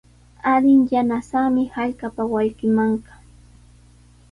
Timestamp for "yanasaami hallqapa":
0.95-2.27